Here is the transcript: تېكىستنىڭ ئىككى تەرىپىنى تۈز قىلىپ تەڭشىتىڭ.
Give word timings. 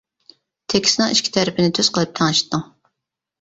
تېكىستنىڭ 0.73 1.13
ئىككى 1.15 1.33
تەرىپىنى 1.35 1.75
تۈز 1.81 1.91
قىلىپ 1.99 2.17
تەڭشىتىڭ. 2.21 2.65